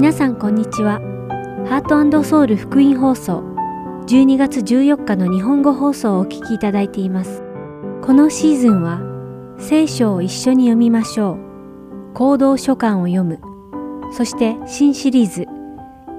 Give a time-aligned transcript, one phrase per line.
[0.00, 0.98] 皆さんこんにちは。
[1.68, 3.44] ハートソウル福音放送
[4.06, 7.42] 12月14日の日本語放送をお聞きいただいています。
[8.00, 9.02] このシーズンは
[9.58, 12.14] 聖書を一緒に読みましょう。
[12.14, 13.40] 行動書簡を読む。
[14.10, 15.46] そして新シリーズ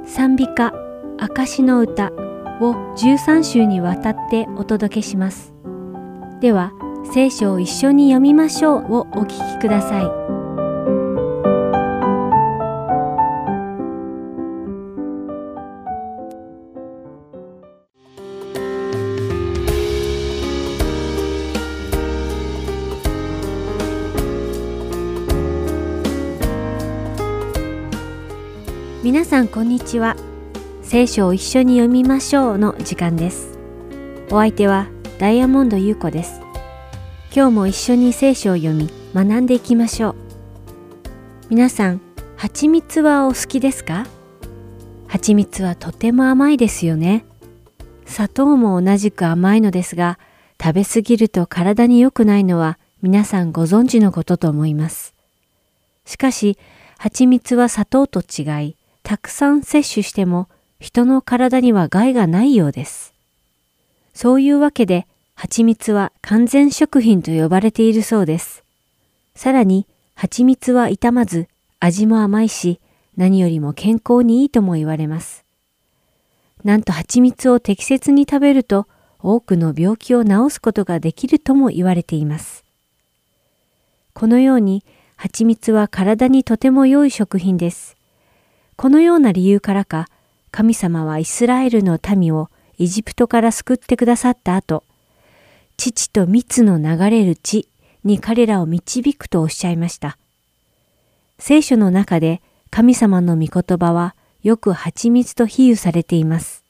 [0.06, 0.72] 賛美歌
[1.18, 2.12] 証の歌
[2.62, 5.56] を13週にわたってお届けします。
[6.40, 6.72] では
[7.12, 10.41] 聖書を一緒に読みましょうをお聞きください。
[29.62, 30.16] こんにちは。
[30.82, 33.60] 聖書を一緒に読みましょうの時間です。
[34.32, 34.88] お相手は
[35.20, 36.42] ダイヤモンド優子です。
[37.32, 40.16] 今日も一緒に聖書を読み学んでいきましょう。
[41.52, 42.02] 皆さん、
[42.38, 44.08] 蜂蜜はお好きですか？
[45.08, 47.24] 蜂蜜はとても甘いですよね。
[48.08, 50.18] 砂糖も同じく甘いのですが、
[50.60, 55.14] 食べ過ぎると体に良くないのは皆さんご存知のことと思います。
[56.06, 56.58] しかし、
[56.98, 58.76] 蜂蜜は砂糖と違い、
[59.12, 60.48] たくさん摂取しても
[60.80, 63.14] 人の体には害がないようです。
[64.14, 68.64] そういうわけで蜂蜜は完全食品と呼ばれているそうです。
[69.36, 71.50] さらに蜂蜜は傷まず
[71.82, 72.80] 味も甘いし
[73.18, 75.44] 何よりも健康にいいとも言われます。
[76.64, 78.88] なんと蜂蜜を適切に食べると
[79.20, 82.64] 多くの病気を治すことができるとも言われています。
[84.14, 84.86] このように
[85.18, 87.98] 蜂蜜は体にとても良い食品です。
[88.76, 90.08] このような理由からか、
[90.52, 94.84] 神様はイスラエルの民をエジプトから救ってくださった後、
[95.78, 97.68] 父と蜜の流れる地
[98.04, 100.18] に彼らを導くとおっしゃいました。
[101.40, 106.64] 聖書の中で神様の御言葉はよく蜂蜜と比喩されています。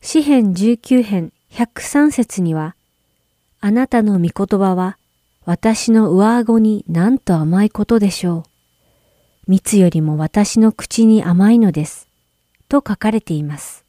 [0.00, 2.74] 詩編19編103節には、
[3.60, 4.98] あなたの御言葉は
[5.44, 8.47] 私の上顎になんと甘いことでしょう。
[9.48, 12.06] 蜜よりも私の口に甘いのです。
[12.68, 13.82] と書かれています。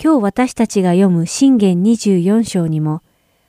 [0.00, 3.02] 今日私たちが読む信玄24章にも、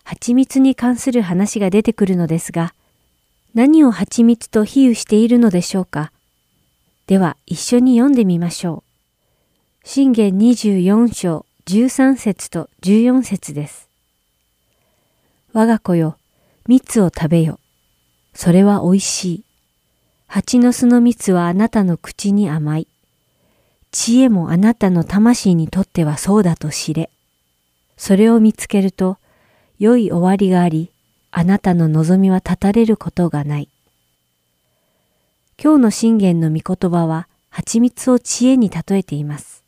[0.03, 2.73] 蜂蜜に関する話が出てくるのですが、
[3.53, 6.12] 何を蜂蜜と比喩しているのでしょうか
[7.06, 8.84] では一緒に読んでみましょ
[9.85, 9.88] う。
[9.88, 13.88] 信玄24章13節と14節です。
[15.53, 16.17] 我が子よ、
[16.67, 17.59] 蜜を食べよ。
[18.34, 19.47] それは美味しい。
[20.28, 22.88] 蜂の巣の蜜はあなたの口に甘い。
[23.92, 27.10] 知恵もあなたの魂にとってはそうだと知れ。
[27.96, 29.18] それを見つけると、
[29.80, 30.92] 良い終わりがあり、
[31.32, 33.70] あなたの望みは絶たれることがない。
[35.62, 39.64] 今日の信玄の御言葉は、蜂蜜を知恵に例えています。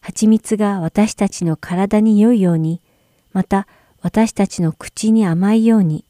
[0.00, 2.80] 蜂蜜が私たちの体に良いように、
[3.32, 3.66] また
[4.02, 6.04] 私たちの口に甘いように、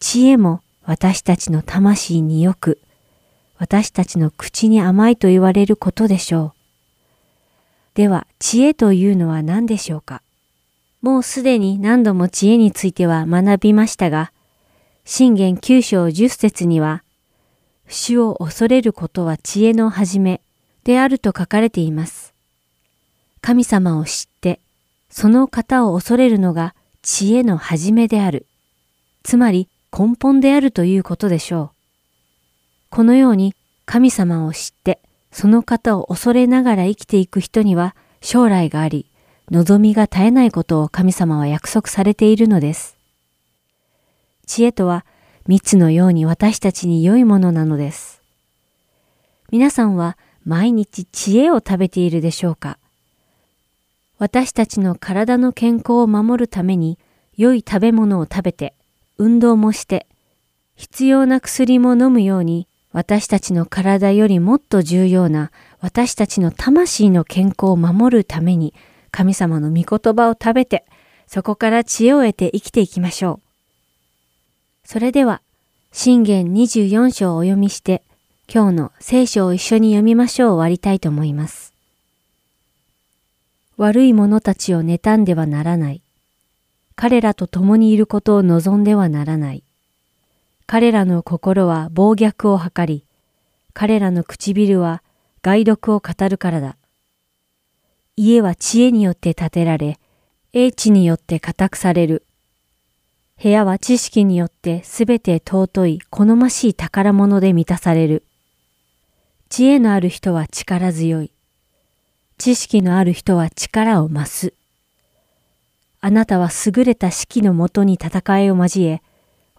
[0.00, 2.80] 知恵も私たちの魂によく、
[3.58, 6.58] 私たちの口に甘いと言われることでしょう。
[7.92, 10.22] では、知恵というのは何でしょうか？
[11.02, 14.32] もうすでに何度も知恵については学びましたが、
[15.04, 17.02] 信玄九章十節には、
[17.86, 20.40] 主を恐れることは知恵の始め
[20.84, 22.32] であると書かれています。
[23.42, 24.58] 神様を知って、
[25.10, 28.46] その方を恐れるのが知恵の始めである。
[29.22, 31.70] つまり、根本であるということでしょう。
[32.90, 33.54] このように
[33.84, 35.00] 神様を知って
[35.30, 39.06] その方を恐れながら生きていく人には将来があり、
[39.50, 42.96] 望みが絶えないことを神様は約束されているのです。
[44.46, 45.04] 知恵とは
[45.46, 48.22] 蜜のように私たちに良いものなのです。
[49.50, 52.78] 皆さんは毎日知恵を食べているでしょうか？
[54.18, 56.98] 私たちの体の健康を守るために
[57.36, 58.74] 良い食べ物を食べて
[59.18, 60.06] 運動もして、
[60.76, 65.50] 必要な薬も飲むように、私たちの体よりもっと重要な
[65.80, 68.74] 私たちの魂の健康を守るために、
[69.10, 70.84] 神様の御言葉を食べて、
[71.26, 74.88] そこから知恵を得て生きていきましょう。
[74.88, 75.42] それでは、
[75.92, 78.02] 信玄24章をお読みして、
[78.52, 81.74] 今日の聖書を一緒に読みましょう終わりたいと思います。
[83.76, 86.02] 悪い者たちを妬んではならない。
[87.00, 89.62] 彼らと共にいることを望んではならない。
[90.66, 93.04] 彼らの心は暴虐を図り、
[93.72, 95.04] 彼らの唇は
[95.40, 96.76] 害毒を語るからだ。
[98.16, 100.00] 家は知恵によって建てられ、
[100.52, 102.24] 英知によって固くされる。
[103.40, 108.24] 部屋は知識によってすべて尊い好ましい宝物で満たされる。
[109.48, 111.30] 知恵のある人は力強い。
[112.38, 114.57] 知識のある人は力を増す。
[116.00, 119.02] あなたは優れた士気のもとに戦いを交え、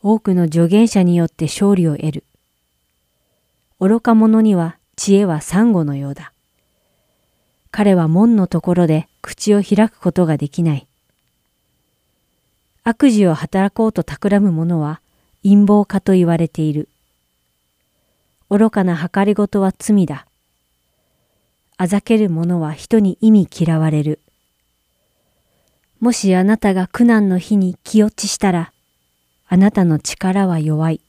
[0.01, 2.23] 多くの助言者によって勝利を得る。
[3.79, 6.31] 愚か者には知恵はサンゴのようだ。
[7.71, 10.87] 彼は門のところで口を開くことができない。
[12.83, 15.01] 悪事を働こうと企む者は
[15.43, 16.87] 陰謀家と言われている。
[18.49, 20.25] 愚かな計りごとは罪だ。
[21.77, 24.19] あざける者は人に意味嫌われる。
[25.99, 28.71] もしあなたが苦難の日に気落ちしたら、
[29.47, 31.01] あなたの力は弱い。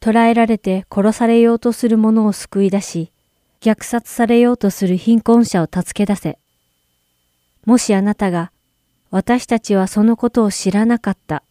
[0.00, 3.12] 捕らえられて殺されようとする者を救い出し、
[3.60, 6.38] 虐殺されようとする貧困者を助け出せ。
[7.64, 8.50] もしあなたが、
[9.10, 11.42] 私たちはそのことを知らなかった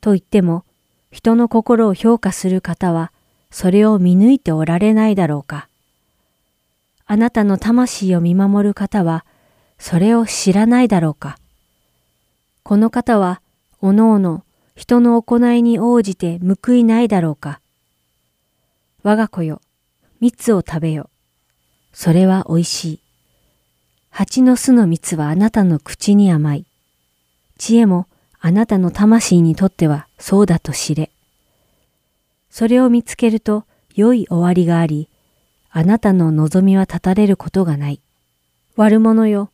[0.00, 0.64] と言っても、
[1.10, 3.12] 人の心を評価する方は、
[3.50, 5.68] それを見抜いておられないだろうか。
[7.04, 9.26] あなたの魂を見守る方は、
[9.78, 11.38] それを知らないだろうか。
[12.72, 13.42] この方は、
[13.82, 14.46] おのおの
[14.76, 17.60] 人の行いに応じて報いないだろうか。
[19.02, 19.60] 我が子よ、
[20.20, 21.10] 蜜を食べよ。
[21.92, 23.00] それは美味しい。
[24.08, 26.64] 蜂の巣の蜜はあなたの口に甘い。
[27.58, 28.06] 知恵も
[28.40, 31.10] あなたの魂にとってはそうだと知れ。
[32.48, 35.10] それを見つけると良い終わりがあり、
[35.68, 38.00] あなたの望みは絶たれることがない。
[38.76, 39.50] 悪者よ、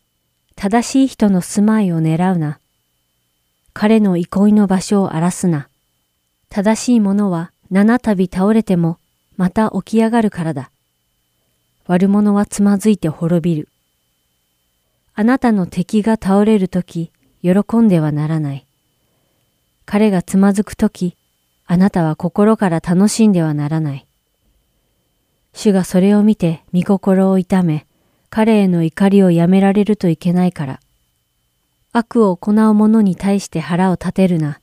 [0.54, 2.60] 正しい人の住まいを狙うな。
[3.80, 5.68] 彼の憩いの場所を荒らすな。
[6.48, 8.98] 正しい者は七度倒れても
[9.36, 10.72] また起き上がるからだ。
[11.86, 13.68] 悪者はつまずいて滅びる。
[15.14, 18.66] あなたの敵が倒れるとき、喜んではならない。
[19.86, 21.16] 彼がつまずくとき、
[21.64, 24.06] あなたは心から楽しんではならない。
[25.52, 27.86] 主がそれを見て御心を痛め、
[28.28, 30.80] 彼への怒りをやめられるといけないから。
[31.92, 34.60] 悪を行う者に対して腹を立てるな。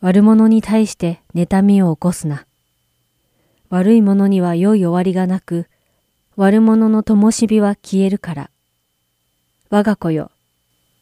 [0.00, 2.46] 悪者に対して妬みを起こすな。
[3.68, 5.68] 悪い者には良い終わりがなく、
[6.36, 8.50] 悪者の灯火は消えるから。
[9.70, 10.30] 我が子よ、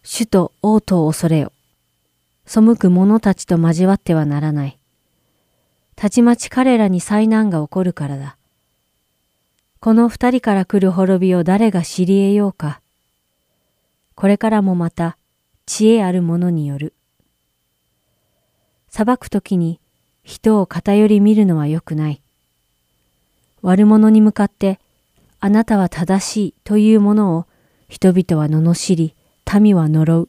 [0.02, 1.52] 主と王とを恐れよ。
[2.46, 4.78] 背く者たちと交わってはならない。
[5.96, 8.37] たちまち彼らに災難が起こるからだ。
[9.81, 12.81] この二人から来る滅びを誰が知り得ようか。
[14.14, 15.16] これからもまた
[15.66, 16.94] 知恵ある者による。
[18.88, 19.81] 裁くときに
[20.22, 22.22] 人を偏り見るのは良くない。
[23.62, 24.78] 悪者に向かって
[25.40, 27.46] あなたは正しいというものを
[27.88, 29.14] 人々は罵り、
[29.61, 30.28] 民は呪う。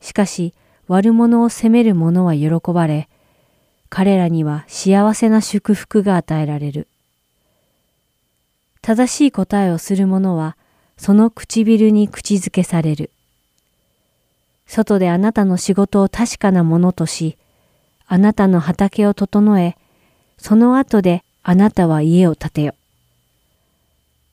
[0.00, 0.54] しかし
[0.88, 3.08] 悪者を責める者は喜ばれ、
[3.88, 6.88] 彼らには幸せな祝福が与えられる。
[8.82, 10.56] 正しい答えをする者は、
[10.98, 13.10] その唇に口づけされる。
[14.66, 17.36] 外であなたの仕事を確かなものとし、
[18.06, 19.76] あなたの畑を整え、
[20.38, 22.74] その後であなたは家を建てよ。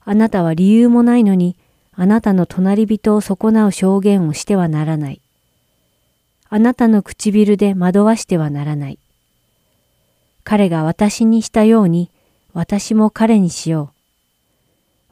[0.05, 1.55] あなたは理由もないのに、
[1.95, 5.21] あなたの隣人を損なう証言をしてはならない。
[6.49, 8.99] あなたの唇で惑わしてはならない。
[10.43, 12.09] 彼が私にしたように、
[12.53, 14.02] 私も彼にしよう。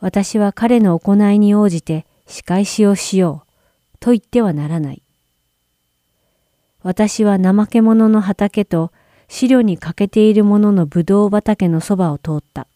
[0.02, 3.52] 私は彼の行いに応じて仕返しをしよう。
[4.00, 5.04] と言ってはならない。
[6.82, 8.92] 私は怠け者の畑と
[9.28, 12.68] 飼料に欠けている者のぶどう畑のそばを通った。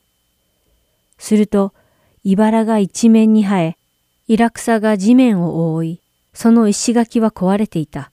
[1.18, 1.74] すると、
[2.24, 3.78] 茨が一面に生え、
[4.28, 6.02] イラクサが地面を覆い、
[6.34, 8.12] その石垣は壊れていた。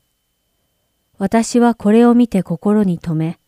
[1.18, 3.38] 私はこれを見て心に留め、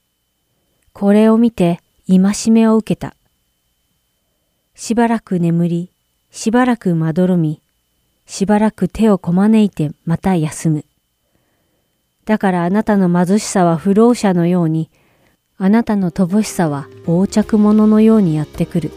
[0.93, 3.17] これを見て戒めを受けた。
[4.75, 5.91] しばらく眠り、
[6.31, 7.61] しばらくまどろみ、
[8.27, 10.85] しばらく手をこまねいてまた休む。
[12.25, 14.91] だからあなたの貧しさは不老者のように、
[15.59, 18.91] あなたの乏しさは横着者のようにやってくる。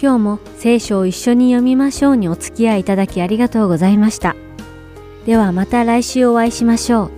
[0.00, 4.36] 今日も聖書を一緒に読みましょうにお付き合いいただきありがとうございました。
[5.24, 7.10] ではまた来週お会いしましょ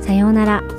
[0.00, 0.02] う。
[0.02, 0.77] さようなら。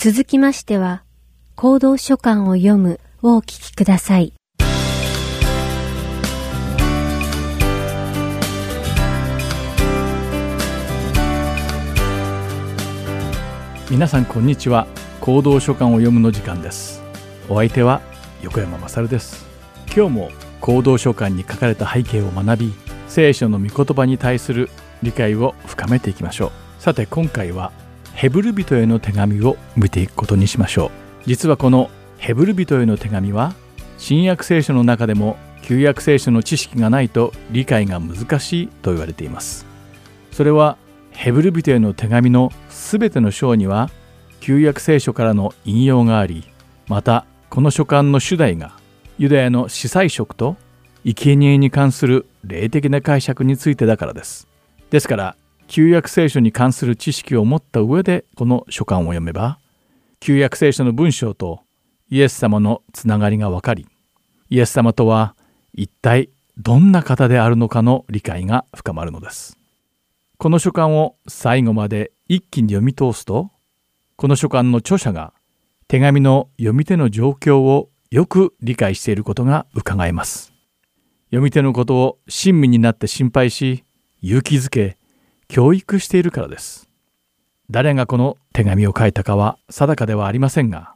[0.00, 1.02] 続きましては、
[1.56, 4.32] 行動書簡を読むをお聞きください。
[13.90, 14.86] 皆さんこんにちは。
[15.20, 17.02] 行動書簡を読むの時間です。
[17.48, 18.00] お相手は
[18.40, 19.46] 横山まさるです。
[19.92, 22.72] 今日も行動書簡に書かれた背景を学び
[23.08, 24.70] 聖書の御言葉に対する
[25.02, 26.80] 理解を深めていきましょう。
[26.80, 27.72] さて今回は
[28.18, 30.90] ヘブル人への手紙を見ていくことにしましょう。
[31.26, 33.54] 実はこのヘブル人への手紙は
[33.96, 39.66] 新約聖書の中でも旧約聖書の知識がないと理解が難しいと言われています。
[40.32, 40.76] それは
[41.12, 43.88] ヘブル人への手紙のすべての章には
[44.40, 46.42] 旧約聖書からの引用があり
[46.88, 48.72] またこの書簡の主題が
[49.18, 50.56] ユダヤの司祭職と
[51.04, 54.48] 生贄に関する霊的な解釈についてだからです。
[54.90, 55.36] ですから
[55.68, 59.58] 旧約聖書に関する知識を持った上でこの書簡を読めば
[60.18, 61.60] 旧約聖書の文章と
[62.10, 63.86] イエス様のつながりがわかり
[64.48, 65.36] イエス様とは
[65.74, 69.58] 一体どんな方であるのかの理解が深まるのです。
[70.38, 73.50] この書簡を最後まで一気に読み通すと
[74.16, 75.34] この書簡の著者が
[75.86, 80.52] 手紙の読み手の状況をよく理解していることが伺えます。
[81.26, 83.84] 読み手のことを親身になって心配し
[84.22, 84.96] 勇気づけ
[85.48, 86.88] 教育しているからです。
[87.70, 90.94] 誰がこの手紙を書いたかは定かではありませんが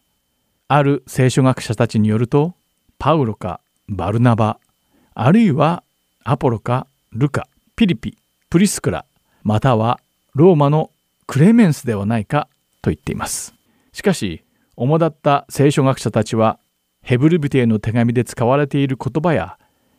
[0.68, 2.54] ある聖書学者たちによると
[2.98, 4.58] パウロかバルナバ
[5.14, 5.82] あるいは
[6.24, 8.16] アポロかルカピリピ
[8.48, 9.04] プリスクラ
[9.42, 10.00] または
[10.34, 10.90] ローマの
[11.26, 12.48] クレメンスではないか
[12.80, 13.54] と言っています。
[13.92, 14.44] しかし
[14.76, 16.58] 主だった聖書学者たちは
[17.02, 19.58] ヘブルビテへの手紙で使われている言葉や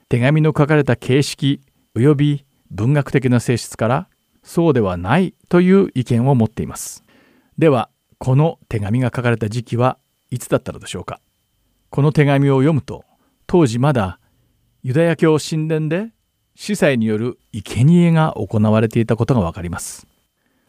[0.09, 1.61] 手紙の書かれた形式
[1.95, 4.07] 及び文学的な性質から
[4.43, 7.03] そうではないという意見を持っています。
[7.57, 9.97] ではこの手紙が書かれた時期は
[10.29, 11.19] いつだったのでしょうか。
[11.89, 13.05] この手紙を読むと
[13.47, 14.19] 当時まだ
[14.81, 16.11] ユダヤ教神殿で
[16.55, 20.07] 司祭による生贄が行われていたことがわかります。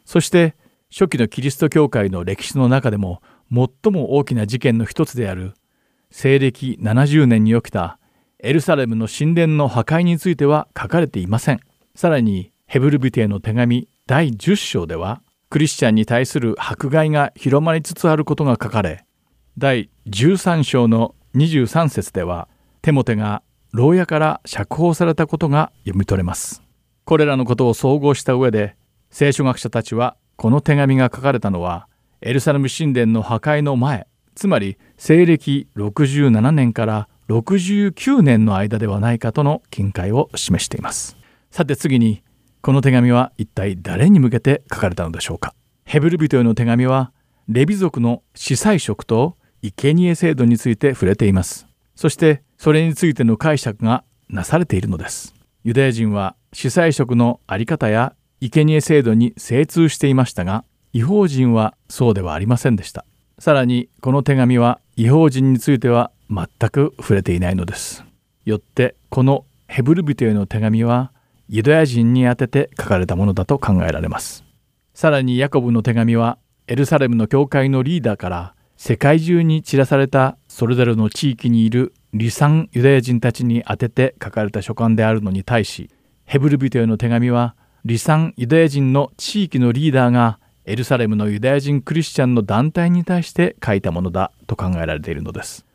[0.04, 0.54] そして
[0.90, 5.54] 初期のキリスト教会の歴史の中でも最も大きな事件の一つである
[6.10, 7.98] 西暦70年に起きた
[8.38, 11.60] エルサレムの神殿の破壊については書かれていません。
[11.94, 19.04] さらにヘブルビテへの手紙第10章ではクリスチャンに対する迫害が広まりつつあることが書かれ
[19.56, 22.48] 第13章の23節では
[22.82, 26.64] テモテが牢屋から釈放されたことが読み取れます。
[27.04, 28.74] これらのことを総合した上で
[29.08, 31.86] 聖書学者たちはこの手紙が書かれたのは
[32.22, 41.16] エルサレム神殿の破壊の前つまり西暦67年から69年の間ではないかとの見解を示しています。
[41.52, 42.24] さて次に
[42.64, 45.54] この手紙は一体誰に向けて書かれたのでしょうか？
[45.84, 47.12] ヘブル人への手紙は
[47.46, 51.66] レビ族の司祭職と生贄制度について触れています。
[51.94, 55.34] そしてそれについての解釈がなされているのです。
[55.62, 63.04] ユダヤ人は司祭職のあり方や生贄制度に精通していましたが違法人はそうではありませんでした。
[63.38, 68.06] さらにこの手紙は違法人については全く触れていないのです。
[68.46, 71.10] よってこのヘブル人への手紙は
[71.48, 74.44] ユダヤ人に宛てて書かれたものだと考えられます
[74.94, 85.90] さらにヤコブの手紙はエルサレムの教会のリーダーから世界中に散らされたそれぞれの地域にいる離散ユダヤ人たちに宛てて書かれた書簡であるのに対し
[86.24, 87.54] ヘブル人への手紙は
[87.86, 95.66] 離散ユダヤ人の地域のリーダーがエルサレムのユダヤ人クリスチャンの団体に対して書いたものだと考えられているのです。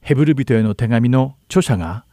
[0.00, 2.04] ヘブル人への手紙の著者が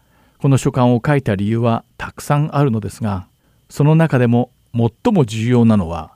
[0.45, 3.27] この書簡を書いた理由はたくさんあるのですが
[3.67, 6.11] その中でも最も重要なのは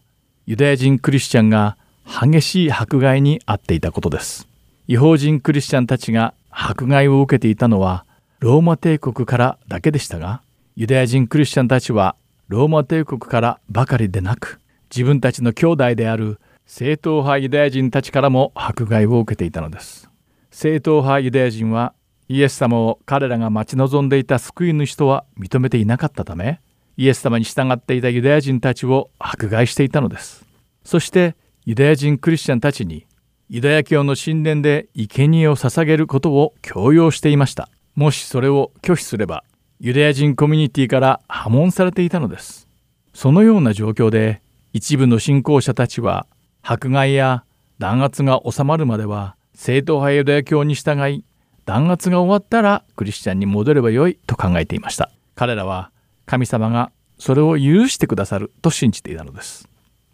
[0.45, 4.47] ユダヤ人クリスチャンが激しい迫害に遭っていたことです。
[4.87, 8.05] 違法人クリスチャンたちが迫害を受けていたのは
[8.37, 10.43] ローマ帝国からだけでしたが
[10.75, 12.15] ユダヤ人クリスチャンたちは
[12.49, 14.59] ローマ帝国からばかりでなく
[14.91, 20.07] 自分たちの兄弟である正統派ユダヤ人たちからも迫害を受けていたのです
[20.51, 21.93] 正統派ユダヤ人は
[22.31, 26.61] イエス様を彼らが待ち望んでいた救い主とは認めていなかったため
[26.95, 30.45] イエス様に従っていたユダヤ人たちを迫害していたのです。
[30.83, 33.07] そしてユダヤ人クリスチャンたちに
[33.49, 37.67] ユダヤ教の神殿で生贄を捧げることを強要していました。
[37.95, 39.43] もしそれを拒否すれば
[39.79, 42.67] ユダヤ人コミュニティから破門されていたのです。
[43.15, 46.27] そのような状況で一部の信仰者たちは
[46.61, 47.43] 迫害や
[47.79, 51.23] 弾圧が収まるまでは正統派ユダヤ教に従い
[51.69, 55.11] 弾圧が終わったらクリスチャンに戻ればよいと考えていました。
[55.35, 55.91] 彼らは
[56.25, 59.69] 神様がそれを許してくださると信じていたのです。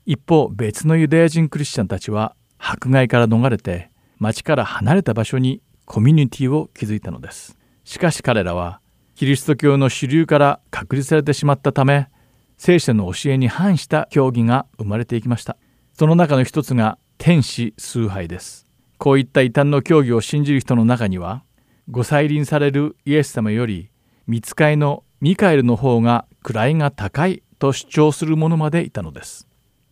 [0.06, 3.90] 一方別のユダヤ人クリスチャンたちは迫害から逃れて
[4.20, 7.58] 町から離れた場所にコミュニティを築いたのです。
[7.86, 8.82] しかし彼らは
[9.16, 12.10] キリスト教の主流から隔離されてしまったため
[12.58, 15.56] 聖書の教えに反した教義が生まれていきました。
[15.94, 18.65] その中の一つが天使崇拝です。
[18.98, 21.44] こういった異端の教義を信じる人の中には
[21.90, 23.90] ご再臨されるイエス様より
[24.28, 29.48] 見つかいのミカエルの方が位が高いと主張する者までいたのです。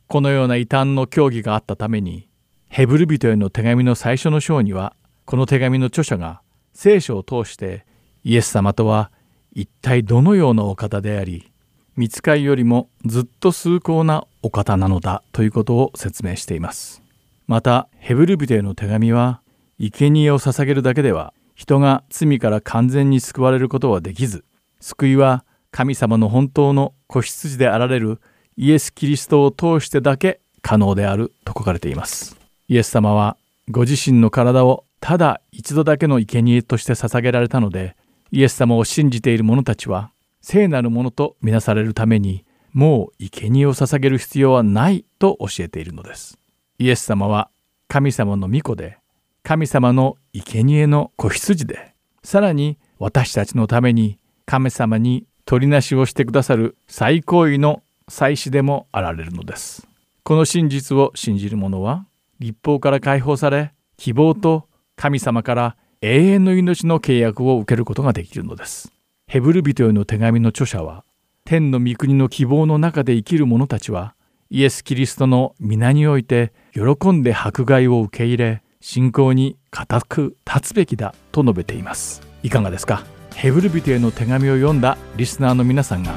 [0.07, 2.27] このような異端の教義があったために
[2.67, 6.41] ヘブル人への手紙の最初の章にはこの手紙の著者が
[6.73, 7.85] 聖書を通して
[8.23, 9.11] イエス様とは
[9.53, 11.51] 一体どのようなお方であり
[11.95, 17.02] 見つかいよりもずっと崇高なお方なのだということを説明しています。
[17.47, 19.41] またヘブル人への手紙は
[19.79, 24.45] 生贄を捧げるだけでは人が罪から完全に救われることはできず
[24.79, 28.19] 救いは神様の本当の子羊であられる
[28.57, 33.37] イエス・キリストを通してだけ可能であると書かれていますイエス様は
[33.69, 37.95] ご自身の体をただ一度だけの生贄として捧げられたので
[38.31, 46.39] イエス様を信じている者たちは聖なるものとみなされるためにもう生贄を捧げる必要はないと教えているのです。
[46.83, 47.49] イエス様は
[47.87, 48.97] 神様の御子で
[49.41, 59.87] 神様の生贄の子羊でさらに私たちのために神様に取りなしをしてくださる最高位の祭司でもあられるのです。
[60.23, 62.05] この真実を信じる者は
[62.39, 64.67] 立法から解放され希望と
[64.97, 68.91] 神様から永遠の命の契約を受けることができるのです。
[69.27, 71.05] ヘブル人への手紙の著者は
[71.45, 74.15] 天の御国の希望の中で生きる者たちは
[74.49, 82.21] イエス・キリストの皆において喜んで迫害を受け入れ信仰に固く立つべきだと述べています。
[82.41, 83.03] いかがですか？
[83.35, 86.13] ヘブル人への手紙を読んだリスナーの皆さんが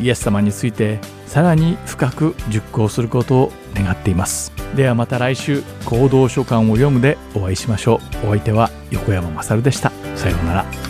[0.00, 4.50] イエス様についてさらに深く熟考することを願っています。
[4.74, 8.28] ではまた来週行動書簡を読むでお会いしましょう。
[8.28, 9.92] お相手は横山まさるでした。
[10.16, 10.87] さようなら。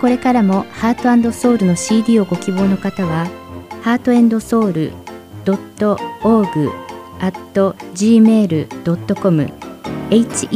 [0.00, 3.26] これからもハートソウルの CD をご希望の方は、
[3.82, 4.92] ハートソウル
[5.44, 6.70] .org
[7.20, 7.38] at
[7.94, 9.52] gmail.com
[10.10, 10.46] heart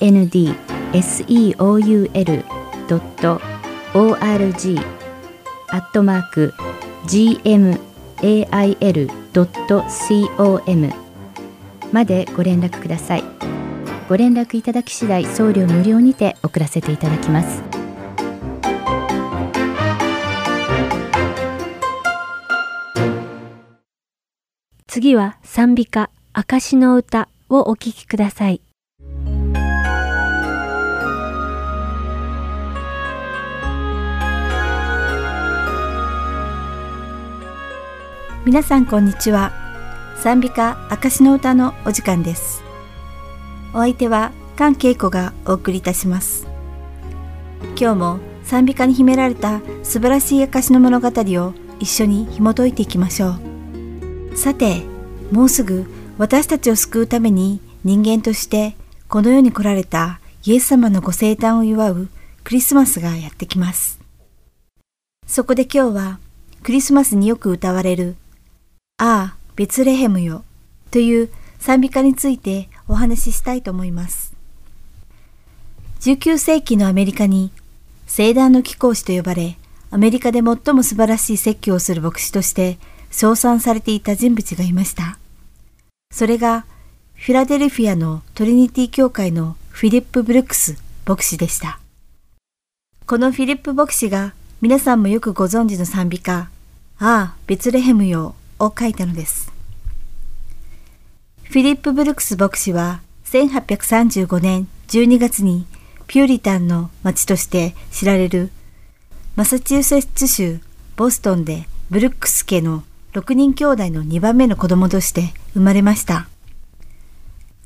[0.00, 0.30] and
[0.92, 1.80] seoul
[3.94, 4.80] org
[5.72, 6.54] アットマーク
[7.06, 7.78] gmail.com
[11.92, 13.59] までご連絡ください。
[14.10, 17.62] ご連絡いただき次第送料無料にて送らせていただきます。
[24.88, 28.60] 次は賛美歌証の歌をお聴きください。
[38.44, 39.52] 皆さんこんにちは
[40.16, 42.59] 賛美歌証の歌のお時間です
[43.72, 46.46] お相手は菅恵子がお送りいたします。
[47.78, 53.36] 今日も賛美歌に秘められた素晴らしい証の物語を一緒に紐解いていきましょ
[54.32, 54.36] う。
[54.36, 54.82] さて
[55.30, 55.86] もうすぐ
[56.18, 58.74] 私たちを救うために人間として
[59.08, 62.08] この世に来られたイエス様のご生誕を祝う
[62.42, 64.00] クリスマスがやってきます。
[65.26, 66.18] そこで今日は
[66.64, 68.16] クリスマスによく歌われる
[68.98, 70.44] ああ、ベツレヘムよ、
[70.90, 74.34] という賛美歌についてお話ししたいと思います。
[76.00, 77.52] 19世紀のアメリカに、
[78.06, 79.56] 聖壇の貴公子と呼ばれ、
[79.90, 82.78] アメリカで最も素晴らしい説教をする牧師として
[83.10, 85.18] 称賛されていた人物がいました。
[86.12, 86.66] それが、
[87.14, 90.76] フィラデルフィアのトリニティ教会のフィリップ・ブルックス
[91.06, 91.78] 牧師でした。
[93.06, 96.48] このフィリップ牧師が皆さんもよくご存知の賛美歌、あ
[96.98, 99.59] あ、ベツレヘムよを書いたのです。
[101.50, 105.66] フィリップ・ブルックス牧師は1835年12月に
[106.06, 108.52] ピューリタンの町として知られる
[109.34, 110.60] マサチューセッツ州
[110.94, 112.84] ボストンでブルックス家の
[113.14, 116.28] 6人兄弟の2番目の子供として生まれました。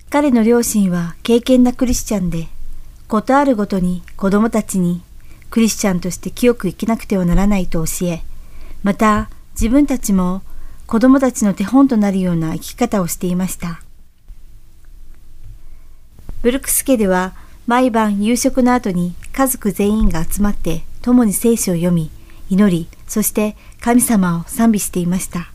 [0.09, 2.49] 彼の両親は敬虔なクリスチャンで、
[3.07, 5.03] ことあるごとに子供たちに
[5.51, 8.23] クリスチャンとして清く生きなくてはならないと教え、
[8.83, 10.41] また自分たちも
[10.87, 13.81] 子供たちの手本となるような生き方をしていました。
[16.43, 17.33] ブルクス家では
[17.67, 22.11] 毎晩夕食の後に家族全員が集まって共に聖書を読み、
[22.51, 25.51] 祈り、そして神様を賛美していました。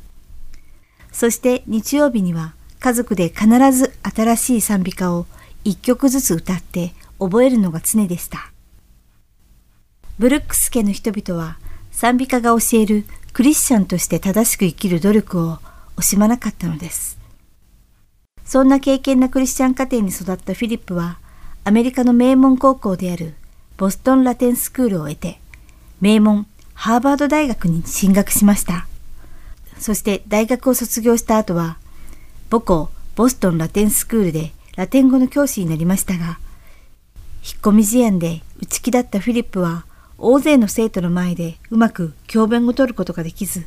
[1.12, 5.28] そして日曜日には家族で必ず新しい賛美歌を
[5.64, 8.52] 一曲ずつ歌って覚えるのが常でした。
[10.18, 11.58] ブルックス家の人々は
[12.00, 15.58] 賛美歌が教えるクリスチャンとして正しく生きる努力を
[15.98, 17.20] 惜しまなかったのです。
[18.46, 21.18] そんな敬虔なクリスチャン家庭に育ったフィリップは、
[21.66, 23.34] アメリカの名門高校である
[23.76, 25.42] ボストンラテンスクールを得て、
[26.00, 28.88] 名門ハーバード大学に進学しました。
[29.78, 31.80] そして大学を卒業した後は、
[32.50, 36.40] 母校ボストンラテンスクールでラテン語の教師になりましたが、
[37.44, 39.84] 引っ込み思案で内気だったフィリップは
[40.22, 43.66] 大勢の生徒の前でうまく教鞭を取ることができず、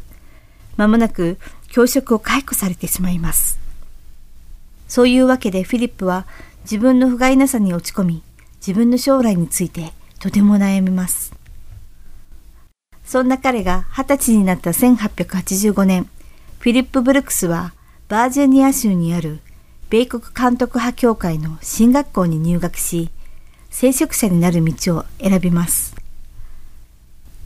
[0.77, 1.39] まもなく
[1.69, 3.59] 教職を解雇されてしまいます。
[4.87, 6.27] そういうわけでフィリップは
[6.63, 8.23] 自分の不甲斐なさに落ち込み、
[8.59, 11.33] 自分の将来についてとても悩みます。
[13.05, 16.09] そんな彼が二十歳になった1885年、
[16.59, 17.73] フィリップ・ブルックスは
[18.09, 19.41] バージニア州にある
[19.89, 23.11] 米国監督派協会の進学校に入学し、
[23.71, 26.02] 聖職者になる道を選びます。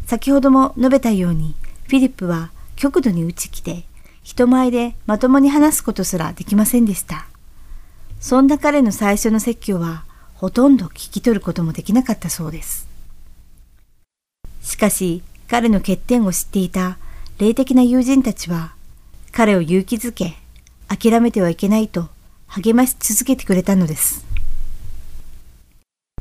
[0.07, 1.57] 先ほども述べたように、
[1.88, 3.85] フィリップは極度に打ち来て、
[4.23, 7.27] 人前でまともに話すことすらできませんでした。
[8.21, 12.87] そんな彼の最初の説教は、ほとんど聞き取ることもできなかったそうです。
[14.62, 16.99] しかし、彼の欠点を知っていた
[17.38, 18.75] 霊的な友人たちは、
[19.33, 20.37] 彼を勇気づけ、
[20.87, 22.09] 諦めてはいけないと
[22.47, 24.25] 励まし続けてくれたのです。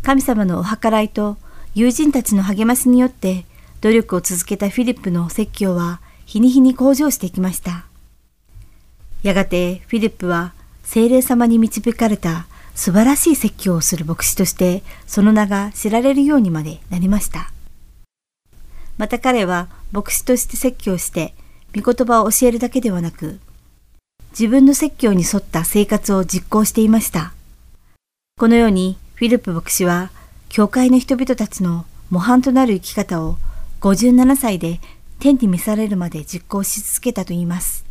[0.01, 1.37] 神様のお計らいと
[1.75, 3.45] 友人たちの励ましによって
[3.81, 7.85] 努力を続けたフィリップの説教は日に日に向上していきました。
[9.23, 17.51] やがてフィリップは精霊様に導かれた素晴らしい説教をする牧師としてその名が知られるようにまでなりました。
[18.97, 21.33] また彼は牧師として説教して
[21.75, 23.39] 御言葉を教えるだけではなく
[24.31, 27.33] 自分の説教に沿った生活を実行していました。
[28.37, 30.11] このようにフィリップ牧師は
[30.49, 33.37] 教会の人々たちの模範となる生き方を
[33.85, 34.79] 57歳で
[35.19, 37.85] 天に召されるまで実行し続けたといいます。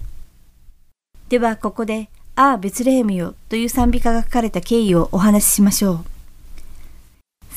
[1.29, 6.05] ではここで、ああ、ベツレヘムよという賛美歌が書かれた経緯をお話ししましょう。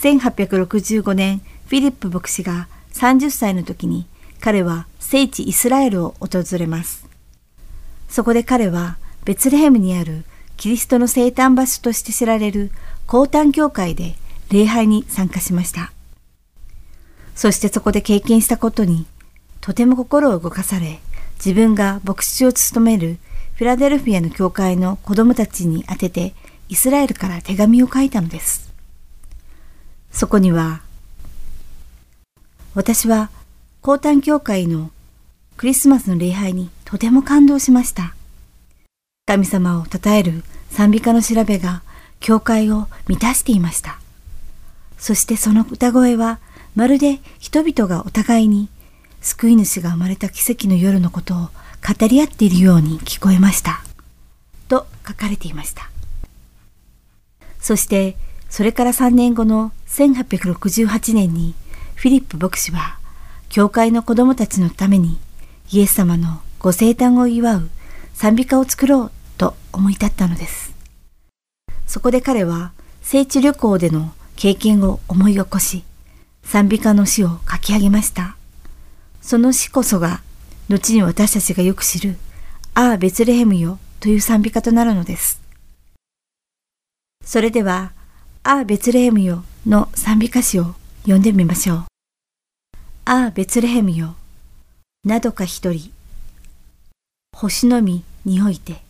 [0.01, 4.05] 1865年、フィリップ牧師が30歳の時に
[4.39, 7.07] 彼は聖地イスラエルを訪れます。
[8.07, 10.25] そこで彼はベツレヘムにある
[10.57, 12.69] キリストの生誕場所として知られる
[13.07, 14.13] 高誕教会で
[14.51, 15.91] 礼拝に参加しました。
[17.37, 19.05] そしてそこで経験したことに
[19.61, 20.99] とても心を動かされ、
[21.35, 23.19] 自分が牧師を務める
[23.53, 26.33] フィラデルフィアの教会の子供たちに宛てて
[26.67, 28.73] イスラエルから手紙を書いたのです。
[30.11, 30.81] そこには、
[32.73, 33.29] 私は
[33.81, 34.89] 高誕教会の
[35.57, 38.15] クリスマスの礼拝にとても感動しました。
[39.27, 41.83] 神様を称える賛美歌の調べが
[42.19, 43.99] 教会を満たしていました。
[44.97, 46.39] そしてその歌声は
[46.77, 48.69] まるで人々がお互いに
[49.19, 53.81] 救い主が生まれた奇跡の夜のことを語り合っているように聞こえました。
[54.67, 55.89] と書かれていました。
[57.59, 58.15] そして
[58.47, 61.55] それから3年後の1868年に
[61.95, 62.99] フィリップ牧師は
[63.49, 65.17] 教会の子供たちのために
[65.71, 67.69] イエス様のご生誕を祝う
[68.13, 70.75] 賛美歌を作ろうと思い立ったのです。
[71.87, 75.83] そこで彼は聖地旅行での経験を思い起こし、
[76.49, 78.37] 賛美歌の詩を書き上げました。
[79.21, 80.21] その詩こそが、
[80.69, 82.15] 後に私たちがよく知る、
[82.73, 85.41] ああ、ベツレヘムよという賛美歌となるのです。
[87.21, 87.91] それでは、
[88.43, 91.85] ああ、ベツレヘムよの賛美歌詞を読んでみましょう。
[93.03, 94.15] ああ、ベツレヘムよ、
[95.03, 95.91] などか一人、
[97.35, 98.81] 星のみにおいて、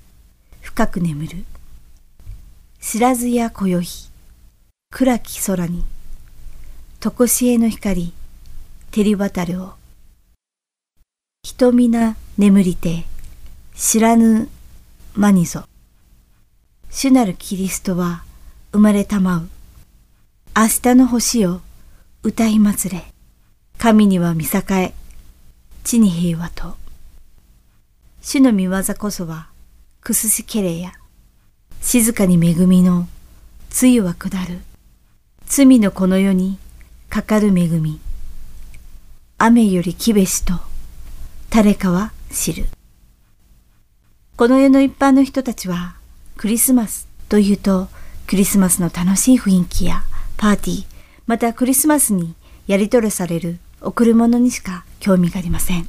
[0.62, 1.44] 深く眠る。
[2.80, 3.84] 知らずや今宵、
[4.92, 5.84] 暗き空に、
[7.08, 8.12] とこしえの光、
[8.92, 9.76] 照り渡るを。
[11.42, 13.06] 人皆眠りて、
[13.78, 14.50] 知らぬ
[15.16, 15.64] 間にぞ。
[16.90, 18.26] 主なるキリストは
[18.74, 19.50] 生まれたまう。
[20.54, 21.62] 明日の星よ、
[22.24, 23.06] 歌い祭れ。
[23.78, 24.94] 神には見栄え、
[25.86, 26.76] 地に平和と。
[28.22, 29.48] 主の見業こそは、
[30.02, 30.92] くすしけれや。
[31.82, 33.08] 静かに恵みの、
[33.70, 34.60] つゆは下る。
[35.46, 36.60] 罪のこの世に、
[37.10, 38.00] かかる恵み。
[39.38, 40.54] 雨よりきべしと、
[41.50, 42.66] 誰かは知る。
[44.36, 45.96] この世の一般の人たちは、
[46.36, 47.88] クリスマスというと、
[48.28, 50.04] クリスマスの楽しい雰囲気や
[50.36, 50.86] パーティー、
[51.28, 52.36] またクリスマスに
[52.68, 55.88] やり取りされる贈り物にしか興味がありません。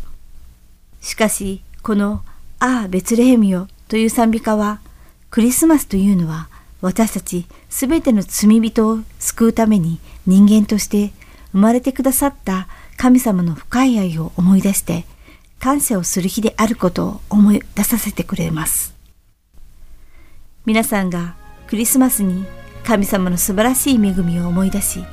[1.01, 2.23] しかし、この、
[2.61, 4.81] ああ、ベツレヘムよという賛美歌は、
[5.31, 6.49] クリスマスというのは
[6.81, 11.12] 私たちすべての罪人を救うために人間として
[11.53, 15.05] 生まれてくださった神様の深い愛を思い出して
[15.59, 18.95] 感謝をする日であることを思い出させてくれます。
[20.67, 21.35] 皆さんが
[21.67, 22.45] クリスマスに
[22.85, 25.05] 神様の素晴らしい恵みを思い出し、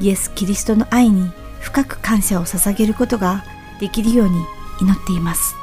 [0.00, 3.44] イエス・キリストの愛に深く感謝を捧げることが
[3.80, 4.36] できるように
[4.80, 5.54] 祈っています。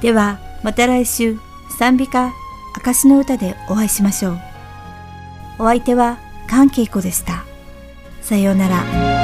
[0.00, 1.38] では、また来週、
[1.78, 2.32] 賛美歌、
[2.74, 4.38] 証の歌でお会いしましょう。
[5.60, 7.44] お相手は関恵子でした。
[8.20, 9.23] さようなら。